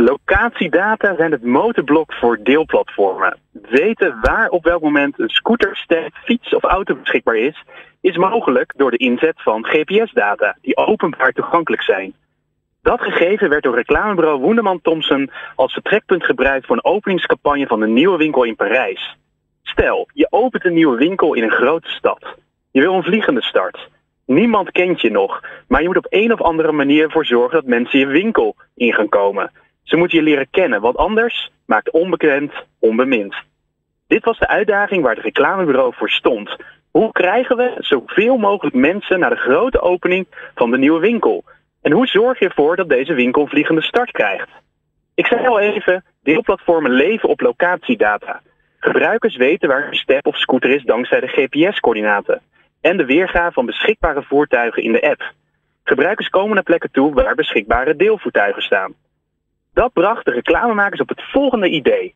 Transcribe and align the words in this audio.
Locatiedata 0.00 1.14
zijn 1.16 1.32
het 1.32 1.44
motorblok 1.44 2.12
voor 2.12 2.38
deelplatformen. 2.42 3.38
Weten 3.52 4.18
waar 4.20 4.48
op 4.48 4.64
welk 4.64 4.82
moment 4.82 5.18
een 5.18 5.28
scooter, 5.28 5.76
step, 5.76 6.14
fiets 6.24 6.54
of 6.54 6.62
auto 6.62 6.94
beschikbaar 6.94 7.36
is, 7.36 7.64
is 8.00 8.16
mogelijk 8.16 8.72
door 8.76 8.90
de 8.90 8.96
inzet 8.96 9.42
van 9.42 9.64
GPS-data 9.66 10.56
die 10.60 10.76
openbaar 10.76 11.32
toegankelijk 11.32 11.82
zijn. 11.82 12.14
Dat 12.82 13.00
gegeven 13.00 13.48
werd 13.48 13.62
door 13.62 13.74
reclamebureau 13.74 14.40
Woenderman 14.40 14.80
Thompson 14.82 15.30
als 15.54 15.72
vertrekpunt 15.72 16.24
gebruikt 16.24 16.66
voor 16.66 16.76
een 16.76 16.92
openingscampagne 16.92 17.66
van 17.66 17.82
een 17.82 17.92
nieuwe 17.92 18.16
winkel 18.16 18.44
in 18.44 18.56
Parijs. 18.56 19.16
Stel, 19.62 20.08
je 20.12 20.26
opent 20.30 20.64
een 20.64 20.74
nieuwe 20.74 20.96
winkel 20.96 21.34
in 21.34 21.42
een 21.42 21.50
grote 21.50 21.88
stad. 21.88 22.36
Je 22.70 22.80
wil 22.80 22.94
een 22.94 23.02
vliegende 23.02 23.42
start. 23.42 23.88
Niemand 24.26 24.70
kent 24.70 25.00
je 25.00 25.10
nog, 25.10 25.40
maar 25.68 25.80
je 25.80 25.86
moet 25.86 25.96
op 25.96 26.06
een 26.08 26.32
of 26.32 26.42
andere 26.42 26.72
manier 26.72 27.04
ervoor 27.04 27.26
zorgen 27.26 27.54
dat 27.54 27.66
mensen 27.66 27.98
je 27.98 28.06
winkel 28.06 28.56
in 28.74 28.94
gaan 28.94 29.08
komen. 29.08 29.50
Ze 29.88 29.96
moeten 29.96 30.18
je 30.18 30.24
leren 30.24 30.50
kennen, 30.50 30.80
want 30.80 30.96
anders 30.96 31.50
maakt 31.66 31.90
onbekend 31.90 32.52
onbemind. 32.78 33.34
Dit 34.06 34.24
was 34.24 34.38
de 34.38 34.48
uitdaging 34.48 35.02
waar 35.02 35.14
het 35.14 35.24
reclamebureau 35.24 35.94
voor 35.94 36.10
stond. 36.10 36.56
Hoe 36.90 37.12
krijgen 37.12 37.56
we 37.56 37.74
zoveel 37.78 38.36
mogelijk 38.36 38.76
mensen 38.76 39.18
naar 39.18 39.30
de 39.30 39.36
grote 39.36 39.80
opening 39.80 40.26
van 40.54 40.70
de 40.70 40.78
nieuwe 40.78 41.00
winkel? 41.00 41.44
En 41.82 41.92
hoe 41.92 42.06
zorg 42.06 42.38
je 42.38 42.48
ervoor 42.48 42.76
dat 42.76 42.88
deze 42.88 43.14
winkel 43.14 43.46
vliegende 43.46 43.82
start 43.82 44.10
krijgt? 44.10 44.48
Ik 45.14 45.26
zei 45.26 45.46
al 45.46 45.60
even, 45.60 46.04
deelplatformen 46.22 46.90
leven 46.90 47.28
op 47.28 47.40
locatiedata. 47.40 48.40
Gebruikers 48.78 49.36
weten 49.36 49.68
waar 49.68 49.88
een 49.88 49.94
step 49.94 50.26
of 50.26 50.36
scooter 50.36 50.70
is 50.70 50.82
dankzij 50.82 51.20
de 51.20 51.28
GPS-coördinaten 51.28 52.40
en 52.80 52.96
de 52.96 53.04
weergave 53.04 53.52
van 53.52 53.66
beschikbare 53.66 54.22
voertuigen 54.22 54.82
in 54.82 54.92
de 54.92 55.10
app. 55.10 55.32
Gebruikers 55.84 56.28
komen 56.28 56.54
naar 56.54 56.62
plekken 56.62 56.90
toe 56.90 57.14
waar 57.14 57.34
beschikbare 57.34 57.96
deelvoertuigen 57.96 58.62
staan. 58.62 58.94
Dat 59.78 59.92
bracht 59.92 60.24
de 60.24 60.30
reclamemakers 60.30 61.00
op 61.00 61.08
het 61.08 61.22
volgende 61.22 61.68
idee. 61.68 62.14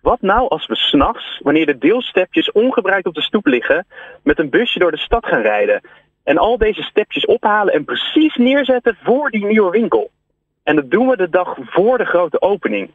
Wat 0.00 0.20
nou 0.20 0.48
als 0.48 0.66
we 0.66 0.76
s'nachts, 0.76 1.40
wanneer 1.42 1.66
de 1.66 1.78
deelstepjes 1.78 2.52
ongebruikt 2.52 3.06
op 3.06 3.14
de 3.14 3.22
stoep 3.22 3.46
liggen, 3.46 3.86
met 4.22 4.38
een 4.38 4.50
busje 4.50 4.78
door 4.78 4.90
de 4.90 4.98
stad 4.98 5.26
gaan 5.26 5.40
rijden 5.40 5.80
en 6.24 6.38
al 6.38 6.58
deze 6.58 6.82
stepjes 6.82 7.26
ophalen 7.26 7.74
en 7.74 7.84
precies 7.84 8.36
neerzetten 8.36 8.98
voor 9.02 9.30
die 9.30 9.46
nieuwe 9.46 9.70
winkel? 9.70 10.10
En 10.62 10.76
dat 10.76 10.90
doen 10.90 11.08
we 11.08 11.16
de 11.16 11.28
dag 11.28 11.56
voor 11.60 11.98
de 11.98 12.04
grote 12.04 12.40
opening. 12.40 12.90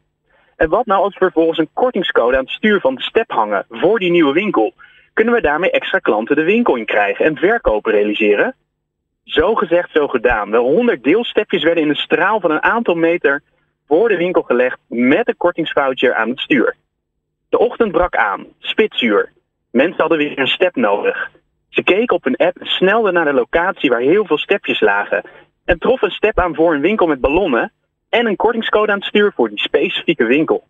En 0.56 0.70
wat 0.70 0.86
nou 0.86 1.04
als 1.04 1.14
we 1.14 1.20
vervolgens 1.20 1.58
een 1.58 1.74
kortingscode 1.74 2.38
aan 2.38 2.44
het 2.44 2.54
stuur 2.54 2.80
van 2.80 2.96
de 2.96 3.02
step 3.02 3.32
hangen 3.32 3.66
voor 3.70 4.00
die 4.00 4.12
nieuwe 4.12 4.34
winkel? 4.34 4.74
Kunnen 5.14 5.34
we 5.34 5.42
daarmee 5.42 5.72
extra 5.72 6.00
klanten 6.00 6.36
de 6.36 6.44
winkel 6.44 6.76
in 6.76 6.86
krijgen 6.86 7.26
en 7.26 7.38
verkopen 7.38 7.92
realiseren? 7.92 8.56
Zo 9.24 9.56
gezegd, 9.56 9.92
zo 9.92 10.08
gedaan. 10.08 10.52
Wel 10.52 10.64
100 10.64 11.04
deelstepjes 11.04 11.64
werden 11.64 11.84
in 11.84 11.90
een 11.90 11.96
straal 11.96 12.40
van 12.40 12.52
een 12.52 12.64
aantal 12.64 12.96
meter 12.96 13.42
voor 13.88 14.10
de 14.10 14.18
winkel 14.18 14.42
gelegd 14.42 14.80
met 14.88 15.28
een 15.28 15.38
kortingsfoutje 15.38 16.16
aan 16.16 16.30
het 16.30 16.40
stuur. 16.40 16.76
De 17.50 17.58
ochtend 17.58 17.92
brak 17.92 18.16
aan, 18.16 18.46
spitsuur. 18.60 19.32
Mensen 19.72 20.00
hadden 20.00 20.18
weer 20.18 20.40
een 20.40 20.48
step 20.48 20.76
nodig. 20.76 21.32
Ze 21.70 21.84
keken 21.84 22.16
op 22.16 22.24
hun 22.24 22.36
app 22.36 22.58
en 22.58 22.68
snelden 22.68 23.14
naar 23.14 23.26
de 23.26 23.34
locatie 23.34 23.90
waar 23.90 24.00
heel 24.00 24.26
veel 24.26 24.38
stepjes 24.38 24.80
lagen. 24.80 25.24
En 25.66 25.80
troffen 25.80 26.08
een 26.08 26.14
step 26.14 26.40
aan 26.40 26.56
voor 26.56 26.74
een 26.74 26.82
winkel 26.82 27.08
met 27.08 27.22
ballonnen 27.22 27.72
en 28.10 28.26
een 28.26 28.36
kortingscode 28.36 28.92
aan 28.92 28.98
het 28.98 29.08
stuur 29.08 29.32
voor 29.36 29.50
die 29.50 29.60
specifieke 29.60 30.26
winkel. 30.26 30.64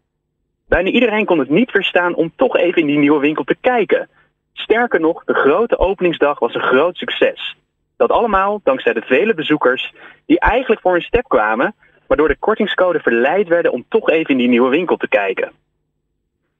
Bijna 0.67 0.89
iedereen 0.89 1.25
kon 1.25 1.39
het 1.39 1.49
niet 1.49 1.71
verstaan 1.71 2.15
om 2.15 2.31
toch 2.35 2.57
even 2.57 2.81
in 2.81 2.87
die 2.87 2.97
nieuwe 2.97 3.19
winkel 3.19 3.43
te 3.43 3.55
kijken. 3.61 4.09
Sterker 4.53 4.99
nog, 4.99 5.23
de 5.23 5.33
grote 5.33 5.77
openingsdag 5.77 6.39
was 6.39 6.53
een 6.53 6.61
groot 6.61 6.97
succes. 6.97 7.55
Dat 7.97 8.11
allemaal 8.11 8.59
dankzij 8.63 8.93
de 8.93 9.01
vele 9.01 9.33
bezoekers 9.33 9.93
die 10.25 10.39
eigenlijk 10.39 10.81
voor 10.81 10.95
een 10.95 11.01
step 11.01 11.23
kwamen, 11.27 11.75
waardoor 12.07 12.27
de 12.27 12.37
kortingscode 12.39 12.99
verleid 12.99 13.47
werden 13.47 13.71
om 13.71 13.85
toch 13.89 14.09
even 14.09 14.29
in 14.29 14.37
die 14.37 14.47
nieuwe 14.47 14.69
winkel 14.69 14.97
te 14.97 15.07
kijken. 15.07 15.51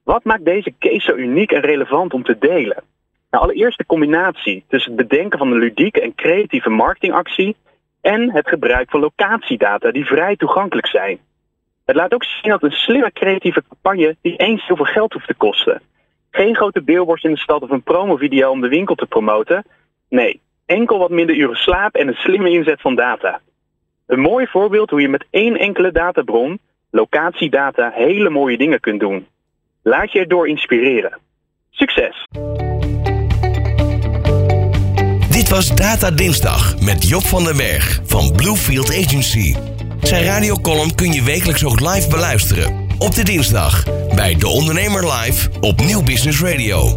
Wat 0.02 0.24
maakt 0.24 0.44
deze 0.44 0.74
case 0.78 1.00
zo 1.00 1.14
uniek 1.14 1.52
en 1.52 1.60
relevant 1.60 2.14
om 2.14 2.22
te 2.22 2.38
delen? 2.38 2.82
Nou, 3.30 3.44
allereerst 3.44 3.78
de 3.78 3.86
combinatie 3.86 4.64
tussen 4.68 4.96
het 4.96 5.08
bedenken 5.08 5.38
van 5.38 5.52
een 5.52 5.58
ludieke 5.58 6.00
en 6.00 6.14
creatieve 6.14 6.70
marketingactie 6.70 7.56
en 8.00 8.30
het 8.30 8.48
gebruik 8.48 8.90
van 8.90 9.00
locatiedata 9.00 9.90
die 9.90 10.06
vrij 10.06 10.36
toegankelijk 10.36 10.86
zijn. 10.86 11.18
Het 11.84 11.96
laat 11.96 12.14
ook 12.14 12.24
zien 12.24 12.50
dat 12.50 12.62
een 12.62 12.70
slimme 12.72 13.12
creatieve 13.12 13.62
campagne 13.68 14.16
niet 14.22 14.40
eens 14.40 14.66
zoveel 14.66 14.84
geld 14.84 15.12
hoeft 15.12 15.26
te 15.26 15.34
kosten. 15.34 15.82
Geen 16.30 16.56
grote 16.56 16.82
billboards 16.82 17.22
in 17.22 17.32
de 17.32 17.38
stad 17.38 17.62
of 17.62 17.70
een 17.70 17.82
promovideo 17.82 18.50
om 18.50 18.60
de 18.60 18.68
winkel 18.68 18.94
te 18.94 19.06
promoten. 19.06 19.64
Nee, 20.08 20.40
enkel 20.66 20.98
wat 20.98 21.10
minder 21.10 21.36
uren 21.36 21.56
slaap 21.56 21.94
en 21.94 22.08
een 22.08 22.14
slimme 22.14 22.50
inzet 22.50 22.80
van 22.80 22.94
data. 22.94 23.40
Een 24.06 24.20
mooi 24.20 24.46
voorbeeld 24.46 24.90
hoe 24.90 25.00
je 25.00 25.08
met 25.08 25.26
één 25.30 25.56
enkele 25.56 25.92
databron, 25.92 26.58
locatiedata, 26.90 27.90
hele 27.94 28.30
mooie 28.30 28.58
dingen 28.58 28.80
kunt 28.80 29.00
doen. 29.00 29.26
Laat 29.82 30.12
je 30.12 30.18
erdoor 30.18 30.48
inspireren. 30.48 31.18
Succes! 31.70 32.26
Dit 35.30 35.48
was 35.48 35.74
Data 35.74 36.10
Dinsdag 36.10 36.80
met 36.80 37.08
Job 37.08 37.22
van 37.22 37.44
den 37.44 37.56
Berg 37.56 38.00
van 38.04 38.32
Bluefield 38.36 38.88
Agency. 38.88 39.54
Zijn 40.00 40.24
radiocolumn 40.24 40.94
kun 40.94 41.12
je 41.12 41.22
wekelijks 41.22 41.64
ook 41.64 41.80
live 41.80 42.08
beluisteren. 42.08 42.86
Op 42.98 43.14
de 43.14 43.24
dinsdag 43.24 43.84
bij 44.14 44.34
De 44.34 44.48
Ondernemer 44.48 45.12
Live 45.12 45.48
op 45.60 45.80
Nieuw 45.80 46.02
Business 46.02 46.42
Radio. 46.42 46.94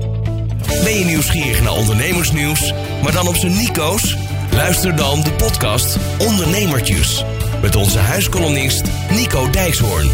Ben 0.84 0.98
je 1.00 1.06
nieuwsgierig 1.06 1.62
naar 1.64 1.74
ondernemersnieuws, 1.74 2.74
maar 3.04 3.12
dan 3.12 3.28
op 3.28 3.36
zijn 3.36 3.54
Nico's? 3.54 4.18
Luister 4.52 4.96
dan 4.96 5.22
de 5.22 5.32
podcast 5.34 5.98
Ondernemertjes 6.28 7.24
met 7.62 7.76
onze 7.76 8.00
huiskolonist 8.00 8.84
Nico 9.10 9.50
Dijkshoorn. 9.50 10.10